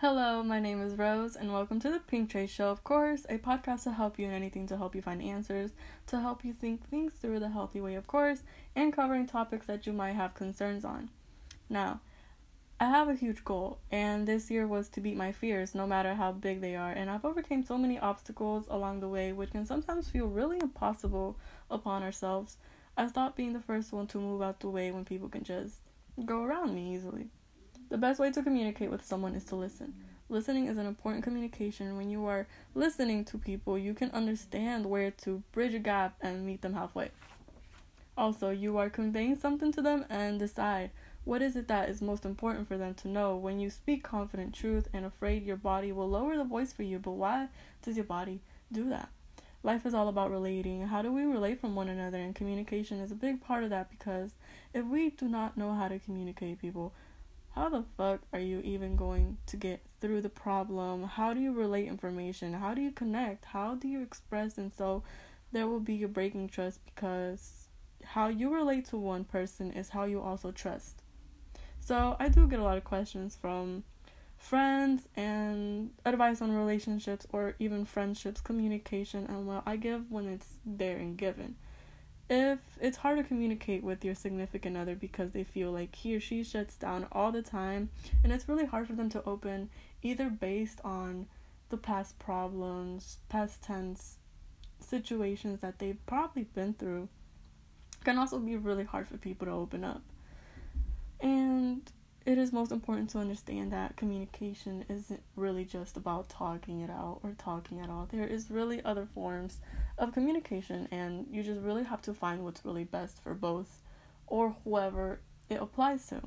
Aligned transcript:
Hello, 0.00 0.44
my 0.44 0.60
name 0.60 0.80
is 0.80 0.94
Rose, 0.94 1.34
and 1.34 1.52
welcome 1.52 1.80
to 1.80 1.90
the 1.90 1.98
Pink 1.98 2.30
Tray 2.30 2.46
Show, 2.46 2.70
of 2.70 2.84
course, 2.84 3.26
a 3.28 3.36
podcast 3.36 3.82
to 3.82 3.90
help 3.90 4.16
you 4.16 4.26
in 4.26 4.32
anything 4.32 4.64
to 4.68 4.76
help 4.76 4.94
you 4.94 5.02
find 5.02 5.20
answers, 5.20 5.72
to 6.06 6.20
help 6.20 6.44
you 6.44 6.52
think 6.52 6.88
things 6.88 7.14
through 7.14 7.40
the 7.40 7.48
healthy 7.48 7.80
way, 7.80 7.96
of 7.96 8.06
course, 8.06 8.44
and 8.76 8.92
covering 8.92 9.26
topics 9.26 9.66
that 9.66 9.88
you 9.88 9.92
might 9.92 10.12
have 10.12 10.34
concerns 10.34 10.84
on. 10.84 11.10
Now, 11.68 12.00
I 12.78 12.84
have 12.84 13.08
a 13.08 13.14
huge 13.16 13.44
goal, 13.44 13.78
and 13.90 14.28
this 14.28 14.52
year 14.52 14.68
was 14.68 14.88
to 14.90 15.00
beat 15.00 15.16
my 15.16 15.32
fears, 15.32 15.74
no 15.74 15.84
matter 15.84 16.14
how 16.14 16.30
big 16.30 16.60
they 16.60 16.76
are, 16.76 16.92
and 16.92 17.10
I've 17.10 17.24
overcame 17.24 17.64
so 17.64 17.76
many 17.76 17.98
obstacles 17.98 18.66
along 18.70 19.00
the 19.00 19.08
way, 19.08 19.32
which 19.32 19.50
can 19.50 19.66
sometimes 19.66 20.08
feel 20.08 20.28
really 20.28 20.60
impossible 20.60 21.36
upon 21.72 22.04
ourselves. 22.04 22.56
I 22.96 23.08
stopped 23.08 23.36
being 23.36 23.52
the 23.52 23.58
first 23.58 23.92
one 23.92 24.06
to 24.06 24.18
move 24.18 24.42
out 24.42 24.60
the 24.60 24.70
way 24.70 24.92
when 24.92 25.04
people 25.04 25.28
can 25.28 25.42
just 25.42 25.80
go 26.24 26.44
around 26.44 26.72
me 26.72 26.94
easily. 26.94 27.30
The 27.90 27.96
best 27.96 28.20
way 28.20 28.30
to 28.32 28.42
communicate 28.42 28.90
with 28.90 29.02
someone 29.02 29.34
is 29.34 29.44
to 29.44 29.56
listen. 29.56 29.94
Listening 30.28 30.66
is 30.66 30.76
an 30.76 30.84
important 30.84 31.24
communication. 31.24 31.96
When 31.96 32.10
you 32.10 32.26
are 32.26 32.46
listening 32.74 33.24
to 33.26 33.38
people, 33.38 33.78
you 33.78 33.94
can 33.94 34.10
understand 34.10 34.84
where 34.84 35.10
to 35.22 35.42
bridge 35.52 35.72
a 35.72 35.78
gap 35.78 36.14
and 36.20 36.44
meet 36.44 36.60
them 36.60 36.74
halfway. 36.74 37.10
Also, 38.14 38.50
you 38.50 38.76
are 38.76 38.90
conveying 38.90 39.36
something 39.36 39.72
to 39.72 39.80
them 39.80 40.04
and 40.10 40.38
decide 40.38 40.90
what 41.24 41.40
is 41.40 41.56
it 41.56 41.66
that 41.68 41.88
is 41.88 42.02
most 42.02 42.26
important 42.26 42.68
for 42.68 42.76
them 42.76 42.92
to 42.92 43.08
know. 43.08 43.36
When 43.36 43.58
you 43.58 43.70
speak 43.70 44.02
confident 44.02 44.54
truth 44.54 44.88
and 44.92 45.06
afraid 45.06 45.46
your 45.46 45.56
body 45.56 45.90
will 45.90 46.10
lower 46.10 46.36
the 46.36 46.44
voice 46.44 46.74
for 46.74 46.82
you, 46.82 46.98
but 46.98 47.12
why 47.12 47.48
does 47.80 47.96
your 47.96 48.04
body 48.04 48.40
do 48.70 48.90
that? 48.90 49.08
Life 49.62 49.86
is 49.86 49.94
all 49.94 50.08
about 50.08 50.30
relating. 50.30 50.86
How 50.86 51.00
do 51.00 51.10
we 51.10 51.24
relate 51.24 51.60
from 51.60 51.74
one 51.74 51.88
another? 51.88 52.18
And 52.18 52.34
communication 52.34 53.00
is 53.00 53.10
a 53.10 53.16
big 53.16 53.40
part 53.40 53.64
of 53.64 53.70
that 53.70 53.90
because 53.90 54.32
if 54.74 54.84
we 54.84 55.10
do 55.10 55.26
not 55.26 55.56
know 55.56 55.72
how 55.72 55.88
to 55.88 55.98
communicate 55.98 56.60
people, 56.60 56.92
how 57.58 57.68
the 57.68 57.82
fuck 57.96 58.20
are 58.32 58.38
you 58.38 58.60
even 58.60 58.94
going 58.94 59.36
to 59.46 59.56
get 59.56 59.82
through 60.00 60.20
the 60.20 60.28
problem? 60.28 61.02
How 61.02 61.34
do 61.34 61.40
you 61.40 61.52
relate 61.52 61.88
information? 61.88 62.52
How 62.52 62.72
do 62.72 62.80
you 62.80 62.92
connect? 62.92 63.46
How 63.46 63.74
do 63.74 63.88
you 63.88 64.00
express? 64.00 64.58
And 64.58 64.72
so 64.72 65.02
there 65.50 65.66
will 65.66 65.80
be 65.80 66.00
a 66.04 66.08
breaking 66.08 66.50
trust 66.50 66.78
because 66.86 67.66
how 68.04 68.28
you 68.28 68.54
relate 68.54 68.84
to 68.86 68.96
one 68.96 69.24
person 69.24 69.72
is 69.72 69.88
how 69.88 70.04
you 70.04 70.20
also 70.22 70.52
trust. 70.52 71.02
So 71.80 72.14
I 72.20 72.28
do 72.28 72.46
get 72.46 72.60
a 72.60 72.62
lot 72.62 72.78
of 72.78 72.84
questions 72.84 73.34
from 73.34 73.82
friends 74.36 75.08
and 75.16 75.90
advice 76.04 76.40
on 76.40 76.52
relationships 76.56 77.26
or 77.32 77.56
even 77.58 77.84
friendships, 77.84 78.40
communication, 78.40 79.26
and 79.26 79.48
what 79.48 79.64
I 79.66 79.74
give 79.74 80.12
when 80.12 80.28
it's 80.28 80.52
there 80.64 80.96
and 80.96 81.16
given 81.16 81.56
if 82.30 82.58
it's 82.80 82.98
hard 82.98 83.18
to 83.18 83.24
communicate 83.24 83.82
with 83.82 84.04
your 84.04 84.14
significant 84.14 84.76
other 84.76 84.94
because 84.94 85.32
they 85.32 85.44
feel 85.44 85.72
like 85.72 85.94
he 85.94 86.14
or 86.14 86.20
she 86.20 86.42
shuts 86.42 86.74
down 86.74 87.06
all 87.12 87.32
the 87.32 87.42
time 87.42 87.88
and 88.22 88.32
it's 88.32 88.48
really 88.48 88.66
hard 88.66 88.86
for 88.86 88.92
them 88.92 89.08
to 89.08 89.24
open 89.24 89.70
either 90.02 90.28
based 90.28 90.80
on 90.84 91.26
the 91.70 91.76
past 91.76 92.18
problems 92.18 93.18
past 93.28 93.62
tense 93.62 94.16
situations 94.80 95.60
that 95.60 95.78
they've 95.78 96.04
probably 96.06 96.44
been 96.44 96.74
through 96.74 97.08
can 98.04 98.18
also 98.18 98.38
be 98.38 98.56
really 98.56 98.84
hard 98.84 99.06
for 99.08 99.16
people 99.16 99.46
to 99.46 99.52
open 99.52 99.84
up. 99.84 100.02
And 101.20 101.82
it 102.28 102.36
is 102.36 102.52
most 102.52 102.72
important 102.72 103.08
to 103.08 103.18
understand 103.18 103.72
that 103.72 103.96
communication 103.96 104.84
isn't 104.90 105.22
really 105.34 105.64
just 105.64 105.96
about 105.96 106.28
talking 106.28 106.82
it 106.82 106.90
out 106.90 107.20
or 107.22 107.32
talking 107.38 107.80
at 107.80 107.88
all. 107.88 108.06
There 108.12 108.26
is 108.26 108.50
really 108.50 108.84
other 108.84 109.06
forms 109.06 109.60
of 109.96 110.12
communication, 110.12 110.88
and 110.90 111.26
you 111.30 111.42
just 111.42 111.62
really 111.62 111.84
have 111.84 112.02
to 112.02 112.12
find 112.12 112.44
what's 112.44 112.66
really 112.66 112.84
best 112.84 113.22
for 113.22 113.32
both 113.32 113.80
or 114.26 114.54
whoever 114.62 115.20
it 115.48 115.58
applies 115.58 116.06
to. 116.08 116.20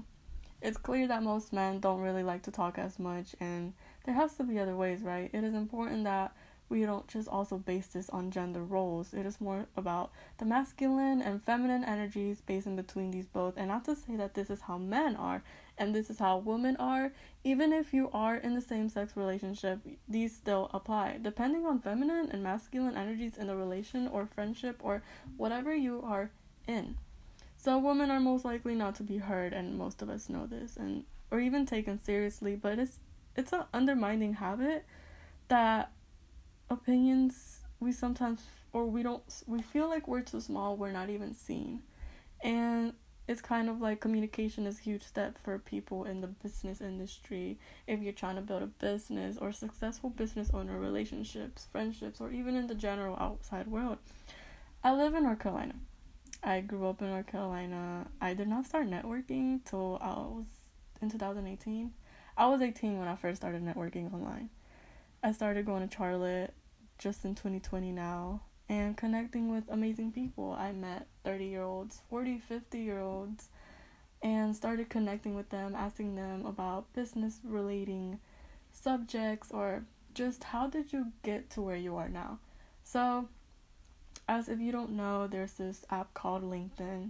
It's 0.60 0.78
clear 0.78 1.08
that 1.08 1.22
most 1.22 1.54
men 1.54 1.80
don't 1.80 2.02
really 2.02 2.24
like 2.24 2.42
to 2.44 2.52
talk 2.52 2.80
as 2.80 2.98
much, 2.98 3.36
and 3.40 3.74
there 4.06 4.16
has 4.16 4.34
to 4.38 4.44
be 4.44 4.58
other 4.58 4.76
ways, 4.76 5.04
right? 5.04 5.30
It 5.32 5.44
is 5.44 5.54
important 5.54 6.06
that 6.06 6.36
we 6.72 6.86
don't 6.86 7.08
just 7.10 7.28
also 7.28 7.58
base 7.58 7.88
this 7.88 8.10
on 8.10 8.32
gender 8.32 8.64
roles. 8.64 9.14
It 9.14 9.26
is 9.26 9.42
more 9.42 9.68
about 9.76 10.12
the 10.38 10.46
masculine 10.46 11.22
and 11.22 11.44
feminine 11.44 11.84
energies 11.84 12.40
based 12.40 12.66
in 12.66 12.78
between 12.78 13.12
these 13.12 13.28
both. 13.28 13.56
And 13.58 13.68
not 13.68 13.84
to 13.86 13.96
say 13.96 14.16
that 14.16 14.36
this 14.36 14.50
is 14.50 14.62
how 14.62 14.78
men 14.78 15.18
are 15.18 15.44
and 15.78 15.94
this 15.94 16.10
is 16.10 16.20
how 16.20 16.38
women 16.38 16.78
are. 16.78 17.12
Even 17.44 17.74
if 17.74 17.94
you 17.94 18.10
are 18.14 18.38
in 18.38 18.56
the 18.56 18.62
same 18.62 18.88
sex 18.88 19.18
relationship, 19.18 19.80
these 20.08 20.34
still 20.34 20.72
apply. 20.74 21.20
Depending 21.22 21.66
on 21.66 21.80
feminine 21.80 22.30
and 22.32 22.42
masculine 22.42 22.96
energies 22.96 23.38
in 23.38 23.48
the 23.48 23.56
relation 23.56 24.08
or 24.08 24.26
friendship 24.26 24.80
or 24.82 25.04
whatever 25.36 25.76
you 25.76 26.02
are 26.02 26.32
in. 26.68 26.96
So 27.58 27.78
women 27.78 28.10
are 28.10 28.22
most 28.22 28.46
likely 28.46 28.76
not 28.76 28.96
to 28.96 29.04
be 29.04 29.18
heard 29.18 29.52
and 29.52 29.78
most 29.78 30.02
of 30.02 30.10
us 30.10 30.30
know 30.30 30.48
this 30.48 30.78
and 30.78 31.04
or 31.30 31.42
even 31.42 31.66
taken 31.66 32.00
seriously, 32.00 32.56
but 32.56 32.80
it's 32.80 33.00
it's 33.36 33.52
an 33.52 33.64
undermining 33.74 34.36
habit 34.36 34.86
that 35.50 35.92
opinions 36.72 37.60
we 37.80 37.92
sometimes 37.92 38.42
or 38.74 38.86
we 38.86 39.04
don't 39.04 39.24
we 39.46 39.62
feel 39.62 39.90
like 39.90 40.08
we're 40.08 40.22
too 40.22 40.40
small 40.40 40.78
we're 40.78 40.92
not 40.92 41.10
even 41.10 41.34
seen. 41.34 41.82
And 42.44 42.94
it's 43.28 43.42
kind 43.42 43.70
of 43.70 43.82
like 43.82 44.00
communication 44.00 44.66
is 44.66 44.80
a 44.80 44.82
huge 44.82 45.04
step 45.04 45.38
for 45.38 45.60
people 45.60 46.06
in 46.06 46.22
the 46.22 46.28
business 46.28 46.82
industry. 46.82 47.60
If 47.88 48.02
you're 48.02 48.14
trying 48.14 48.36
to 48.36 48.42
build 48.42 48.64
a 48.64 48.68
business 48.68 49.38
or 49.38 49.52
successful 49.52 50.10
business 50.10 50.50
owner 50.54 50.80
relationships 50.80 51.68
friendships 51.72 52.22
or 52.22 52.32
even 52.32 52.56
in 52.56 52.68
the 52.68 52.76
general 52.76 53.18
outside 53.20 53.68
world. 53.68 53.98
I 54.84 54.94
live 54.94 55.14
in 55.14 55.24
north 55.24 55.40
carolina. 55.40 55.76
I 56.44 56.62
grew 56.62 56.88
up 56.88 57.02
in 57.02 57.10
north 57.10 57.28
carolina. 57.28 58.08
I 58.20 58.34
did 58.34 58.48
not 58.48 58.66
start 58.66 58.90
networking 58.90 59.64
till 59.66 59.98
i 60.02 60.14
was 60.14 60.48
in 61.02 61.10
2018 61.10 61.92
i 62.38 62.48
was 62.48 62.62
18 62.62 63.00
when 63.00 63.08
i 63.08 63.16
first 63.16 63.42
started 63.42 63.64
networking 63.64 64.14
online. 64.14 64.50
I 65.24 65.34
started 65.34 65.66
going 65.68 65.88
to 65.88 65.96
charlotte 65.96 66.54
just 67.02 67.26
in 67.26 67.34
2020 67.34 67.92
now 67.92 68.42
and 68.70 68.96
connecting 68.96 69.52
with 69.52 69.64
amazing 69.70 70.12
people. 70.12 70.56
I 70.58 70.72
met 70.72 71.08
30 71.26 71.46
year 71.46 71.64
olds, 71.64 72.00
40, 72.10 72.38
50 72.38 72.80
year 72.80 73.00
olds, 73.00 73.50
and 74.22 74.56
started 74.56 74.90
connecting 74.90 75.36
with 75.36 75.50
them, 75.50 75.76
asking 75.76 76.16
them 76.16 76.46
about 76.46 76.94
business 76.94 77.40
relating 77.44 78.20
subjects 78.72 79.50
or 79.52 79.84
just 80.14 80.46
how 80.46 80.68
did 80.68 80.94
you 80.94 81.08
get 81.24 81.50
to 81.50 81.62
where 81.62 81.76
you 81.76 81.96
are 81.96 82.08
now. 82.08 82.38
So, 82.84 83.28
as 84.28 84.48
if 84.48 84.60
you 84.60 84.72
don't 84.72 84.92
know, 84.92 85.28
there's 85.28 85.54
this 85.54 85.84
app 85.90 86.14
called 86.14 86.44
LinkedIn, 86.44 87.10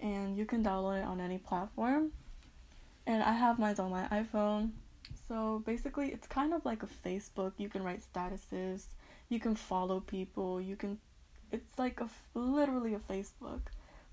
and 0.00 0.36
you 0.36 0.44
can 0.44 0.62
download 0.62 1.00
it 1.00 1.04
on 1.04 1.20
any 1.20 1.38
platform. 1.38 2.12
And 3.06 3.22
I 3.22 3.32
have 3.32 3.58
mine 3.58 3.76
on 3.78 3.90
my 3.90 4.06
iPhone. 4.08 4.70
So 5.28 5.62
basically, 5.64 6.08
it's 6.08 6.26
kind 6.26 6.52
of 6.52 6.64
like 6.64 6.82
a 6.82 6.86
Facebook. 6.86 7.52
You 7.56 7.68
can 7.68 7.82
write 7.82 8.02
statuses, 8.12 8.84
you 9.28 9.40
can 9.40 9.54
follow 9.54 10.00
people. 10.00 10.60
You 10.60 10.76
can 10.76 10.98
it's 11.52 11.78
like 11.78 12.00
a 12.00 12.08
literally 12.34 12.94
a 12.94 12.98
facebook 12.98 13.60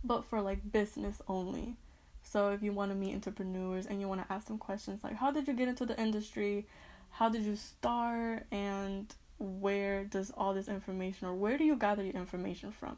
but 0.03 0.23
for 0.25 0.41
like 0.41 0.71
business 0.71 1.21
only. 1.27 1.75
So 2.23 2.49
if 2.49 2.61
you 2.61 2.71
want 2.71 2.91
to 2.91 2.95
meet 2.95 3.13
entrepreneurs 3.13 3.85
and 3.85 3.99
you 3.99 4.07
want 4.07 4.25
to 4.25 4.33
ask 4.33 4.47
them 4.47 4.57
questions 4.57 5.03
like 5.03 5.15
how 5.15 5.31
did 5.31 5.47
you 5.47 5.53
get 5.53 5.67
into 5.67 5.85
the 5.85 5.99
industry? 5.99 6.65
How 7.11 7.29
did 7.29 7.43
you 7.43 7.55
start? 7.55 8.45
And 8.51 9.13
where 9.37 10.03
does 10.03 10.31
all 10.37 10.53
this 10.53 10.67
information 10.67 11.27
or 11.27 11.33
where 11.33 11.57
do 11.57 11.63
you 11.63 11.75
gather 11.75 12.03
your 12.03 12.15
information 12.15 12.71
from? 12.71 12.97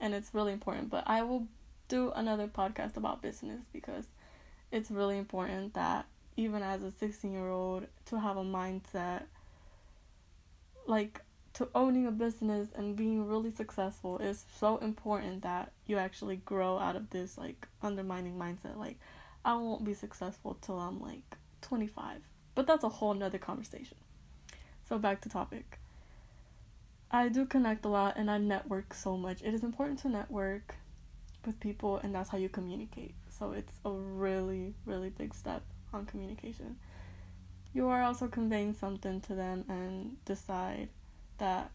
And 0.00 0.14
it's 0.14 0.32
really 0.32 0.52
important 0.52 0.88
but 0.88 1.04
i 1.06 1.22
will 1.22 1.46
do 1.90 2.12
another 2.14 2.46
podcast 2.46 2.96
about 2.96 3.20
business 3.20 3.64
because 3.72 4.06
it's 4.70 4.90
really 4.90 5.18
important 5.18 5.74
that 5.74 6.06
even 6.36 6.62
as 6.62 6.82
a 6.82 6.90
16 6.90 7.32
year 7.32 7.48
old 7.50 7.86
to 8.06 8.20
have 8.20 8.36
a 8.36 8.44
mindset 8.44 9.24
like 10.86 11.20
to 11.54 11.68
owning 11.74 12.06
a 12.06 12.12
business 12.12 12.68
and 12.74 12.96
being 12.96 13.26
really 13.26 13.50
successful 13.50 14.18
is 14.18 14.44
so 14.58 14.76
important 14.78 15.42
that 15.42 15.72
you 15.86 15.98
actually 15.98 16.36
grow 16.36 16.78
out 16.78 16.96
of 16.96 17.10
this 17.10 17.36
like 17.36 17.66
undermining 17.82 18.38
mindset 18.38 18.76
like 18.76 18.98
i 19.44 19.52
won't 19.54 19.84
be 19.84 19.94
successful 19.94 20.56
till 20.60 20.78
i'm 20.78 21.00
like 21.00 21.36
25 21.60 22.20
but 22.54 22.66
that's 22.66 22.84
a 22.84 22.88
whole 22.88 23.14
nother 23.14 23.38
conversation. 23.38 23.96
So 24.88 24.98
back 24.98 25.20
to 25.22 25.28
topic. 25.28 25.78
I 27.10 27.28
do 27.28 27.46
connect 27.46 27.84
a 27.84 27.88
lot 27.88 28.16
and 28.16 28.30
i 28.30 28.38
network 28.38 28.94
so 28.94 29.16
much. 29.16 29.42
It 29.42 29.54
is 29.54 29.62
important 29.62 30.00
to 30.00 30.08
network 30.08 30.74
with 31.46 31.58
people 31.60 31.98
and 32.02 32.14
that's 32.14 32.30
how 32.30 32.38
you 32.38 32.48
communicate. 32.48 33.14
So 33.30 33.52
it's 33.52 33.72
a 33.84 33.90
really 33.90 34.74
really 34.84 35.10
big 35.10 35.34
step 35.34 35.62
on 35.92 36.06
communication. 36.06 36.76
You 37.72 37.88
are 37.88 38.02
also 38.02 38.26
conveying 38.26 38.74
something 38.74 39.20
to 39.22 39.34
them 39.34 39.64
and 39.68 40.22
decide 40.24 40.88
that 41.40 41.72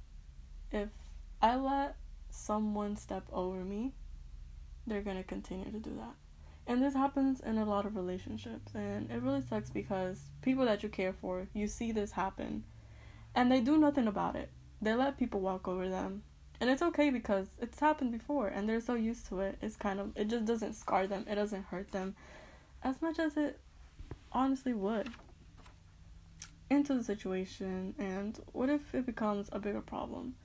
if 0.71 0.89
I 1.41 1.55
let 1.57 1.97
someone 2.29 2.95
step 2.95 3.23
over 3.31 3.57
me, 3.57 3.93
they're 4.87 5.01
going 5.01 5.17
to 5.17 5.23
continue 5.23 5.71
to 5.71 5.79
do 5.79 5.95
that. 5.97 6.15
And 6.67 6.81
this 6.81 6.93
happens 6.93 7.41
in 7.41 7.57
a 7.57 7.65
lot 7.65 7.85
of 7.85 7.95
relationships. 7.95 8.73
And 8.73 9.11
it 9.11 9.21
really 9.21 9.41
sucks 9.41 9.69
because 9.69 10.21
people 10.41 10.65
that 10.65 10.81
you 10.81 10.89
care 10.89 11.13
for, 11.13 11.47
you 11.53 11.67
see 11.67 11.91
this 11.91 12.11
happen 12.11 12.63
and 13.35 13.51
they 13.51 13.59
do 13.59 13.77
nothing 13.77 14.07
about 14.07 14.35
it. 14.35 14.49
They 14.81 14.93
let 14.93 15.17
people 15.17 15.41
walk 15.41 15.67
over 15.67 15.89
them. 15.89 16.23
And 16.59 16.69
it's 16.69 16.81
okay 16.81 17.09
because 17.09 17.47
it's 17.61 17.79
happened 17.79 18.11
before 18.11 18.47
and 18.47 18.67
they're 18.67 18.79
so 18.79 18.95
used 18.95 19.27
to 19.27 19.41
it. 19.41 19.57
It's 19.61 19.75
kind 19.75 19.99
of, 19.99 20.11
it 20.15 20.29
just 20.29 20.45
doesn't 20.45 20.73
scar 20.73 21.05
them, 21.05 21.25
it 21.29 21.35
doesn't 21.35 21.65
hurt 21.65 21.91
them 21.91 22.15
as 22.81 23.01
much 23.01 23.19
as 23.19 23.35
it 23.35 23.59
honestly 24.31 24.73
would. 24.73 25.09
Into 26.69 26.95
the 26.95 27.03
situation 27.03 27.93
and 27.99 28.39
what 28.51 28.69
if 28.69 28.93
it 28.93 29.05
becomes 29.05 29.49
a 29.51 29.59
bigger 29.59 29.81
problem? 29.81 30.35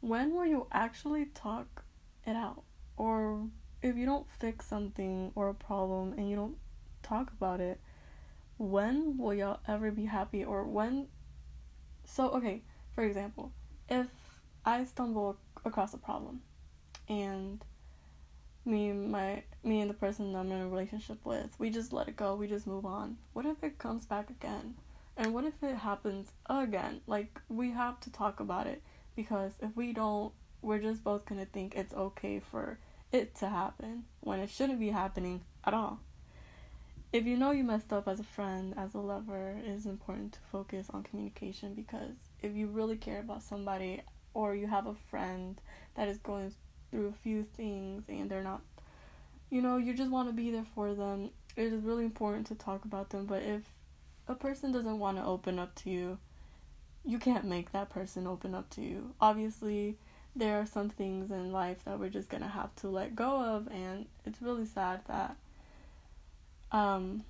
When 0.00 0.34
will 0.34 0.46
you 0.46 0.66
actually 0.70 1.26
talk 1.26 1.84
it 2.26 2.36
out? 2.36 2.62
Or 2.96 3.48
if 3.82 3.96
you 3.96 4.06
don't 4.06 4.26
fix 4.30 4.66
something 4.66 5.32
or 5.34 5.48
a 5.48 5.54
problem 5.54 6.14
and 6.16 6.28
you 6.28 6.36
don't 6.36 6.56
talk 7.02 7.30
about 7.30 7.60
it, 7.60 7.80
when 8.58 9.18
will 9.18 9.34
y'all 9.34 9.60
ever 9.66 9.90
be 9.90 10.06
happy? 10.06 10.44
Or 10.44 10.64
when. 10.64 11.08
So, 12.04 12.28
okay, 12.30 12.62
for 12.94 13.04
example, 13.04 13.52
if 13.88 14.06
I 14.64 14.84
stumble 14.84 15.38
across 15.64 15.92
a 15.94 15.98
problem 15.98 16.42
and 17.08 17.64
me 18.64 18.92
my 18.92 19.42
me 19.62 19.80
and 19.80 19.90
the 19.90 19.94
person 19.94 20.34
I'm 20.34 20.50
in 20.50 20.60
a 20.60 20.68
relationship 20.68 21.24
with, 21.24 21.50
we 21.58 21.70
just 21.70 21.92
let 21.92 22.08
it 22.08 22.16
go, 22.16 22.34
we 22.34 22.46
just 22.46 22.66
move 22.66 22.86
on. 22.86 23.18
What 23.32 23.46
if 23.46 23.62
it 23.62 23.78
comes 23.78 24.06
back 24.06 24.30
again? 24.30 24.74
And 25.16 25.32
what 25.32 25.44
if 25.44 25.62
it 25.62 25.76
happens 25.76 26.30
again? 26.46 27.00
Like 27.06 27.40
we 27.48 27.72
have 27.72 28.00
to 28.00 28.10
talk 28.10 28.40
about 28.40 28.66
it 28.66 28.82
because 29.14 29.52
if 29.60 29.74
we 29.74 29.92
don't, 29.92 30.32
we're 30.62 30.78
just 30.78 31.02
both 31.02 31.26
to 31.26 31.44
think 31.46 31.74
it's 31.74 31.94
okay 31.94 32.40
for 32.50 32.78
it 33.12 33.34
to 33.36 33.48
happen 33.48 34.04
when 34.20 34.40
it 34.40 34.50
shouldn't 34.50 34.80
be 34.80 34.90
happening 34.90 35.42
at 35.64 35.74
all. 35.74 36.00
If 37.12 37.24
you 37.24 37.36
know 37.36 37.52
you 37.52 37.64
messed 37.64 37.92
up 37.92 38.08
as 38.08 38.20
a 38.20 38.24
friend, 38.24 38.74
as 38.76 38.94
a 38.94 38.98
lover, 38.98 39.56
it 39.58 39.66
is 39.66 39.86
important 39.86 40.32
to 40.34 40.38
focus 40.52 40.88
on 40.92 41.02
communication 41.02 41.74
because 41.74 42.16
if 42.42 42.54
you 42.54 42.66
really 42.66 42.96
care 42.96 43.20
about 43.20 43.42
somebody 43.42 44.02
or 44.34 44.54
you 44.54 44.66
have 44.66 44.86
a 44.86 44.94
friend 45.08 45.58
that 45.94 46.08
is 46.08 46.18
going 46.18 46.52
through 46.90 47.08
a 47.08 47.12
few 47.12 47.42
things 47.42 48.04
and 48.08 48.28
they're 48.28 48.42
not 48.42 48.60
you 49.50 49.62
know, 49.62 49.76
you 49.76 49.94
just 49.94 50.10
want 50.10 50.28
to 50.28 50.34
be 50.34 50.50
there 50.50 50.66
for 50.74 50.94
them. 50.94 51.30
It 51.56 51.72
is 51.72 51.84
really 51.84 52.04
important 52.04 52.46
to 52.48 52.54
talk 52.54 52.84
about 52.84 53.10
them, 53.10 53.26
but 53.26 53.42
if 53.42 53.62
a 54.28 54.34
person 54.34 54.72
doesn't 54.72 54.98
want 54.98 55.18
to 55.18 55.24
open 55.24 55.58
up 55.58 55.74
to 55.76 55.90
you, 55.90 56.18
you 57.04 57.18
can't 57.18 57.44
make 57.44 57.72
that 57.72 57.90
person 57.90 58.26
open 58.26 58.54
up 58.54 58.68
to 58.70 58.80
you. 58.80 59.14
Obviously, 59.20 59.96
there 60.34 60.60
are 60.60 60.66
some 60.66 60.90
things 60.90 61.30
in 61.30 61.52
life 61.52 61.78
that 61.84 61.98
we're 61.98 62.10
just 62.10 62.28
going 62.28 62.42
to 62.42 62.48
have 62.48 62.74
to 62.76 62.88
let 62.88 63.16
go 63.16 63.42
of 63.42 63.68
and 63.68 64.06
it's 64.26 64.42
really 64.42 64.66
sad 64.66 65.00
that 65.08 65.36
um 66.72 67.24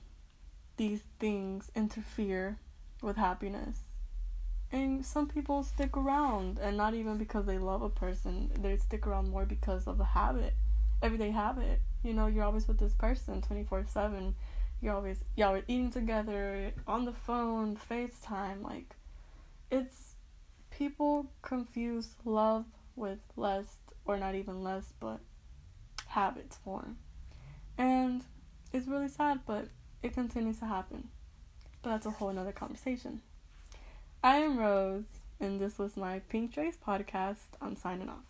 these 0.76 1.02
things 1.20 1.70
interfere 1.74 2.58
with 3.02 3.16
happiness. 3.16 3.78
And 4.72 5.06
some 5.06 5.28
people 5.28 5.62
stick 5.62 5.96
around 5.96 6.58
and 6.58 6.76
not 6.76 6.94
even 6.94 7.16
because 7.16 7.46
they 7.46 7.58
love 7.58 7.82
a 7.82 7.88
person, 7.88 8.50
they 8.60 8.76
stick 8.76 9.06
around 9.06 9.30
more 9.30 9.46
because 9.46 9.86
of 9.86 10.00
a 10.00 10.04
habit 10.04 10.54
everyday 11.02 11.30
habit. 11.30 11.80
You 12.02 12.12
know, 12.12 12.26
you're 12.26 12.44
always 12.44 12.68
with 12.68 12.78
this 12.78 12.94
person 12.94 13.42
24 13.42 13.86
7. 14.80 14.86
You're 14.86 14.94
always, 14.94 15.24
y'all 15.36 15.62
eating 15.68 15.90
together, 15.90 16.72
on 16.86 17.04
the 17.04 17.12
phone, 17.12 17.76
FaceTime. 17.90 18.62
Like, 18.62 18.94
it's 19.70 20.14
people 20.70 21.30
confuse 21.42 22.14
love 22.24 22.64
with 22.94 23.18
lust, 23.36 23.78
or 24.04 24.16
not 24.16 24.34
even 24.34 24.62
lust, 24.62 24.92
but 25.00 25.20
habits 26.06 26.58
form. 26.64 26.98
And 27.78 28.22
it's 28.72 28.86
really 28.86 29.08
sad, 29.08 29.40
but 29.46 29.68
it 30.02 30.14
continues 30.14 30.58
to 30.60 30.66
happen. 30.66 31.08
But 31.82 31.90
that's 31.90 32.06
a 32.06 32.10
whole 32.10 32.32
nother 32.32 32.52
conversation. 32.52 33.22
I 34.22 34.38
am 34.38 34.58
Rose, 34.58 35.20
and 35.38 35.60
this 35.60 35.78
was 35.78 35.96
my 35.96 36.20
Pink 36.20 36.54
Trace 36.54 36.78
podcast. 36.84 37.56
I'm 37.60 37.76
signing 37.76 38.08
off. 38.08 38.24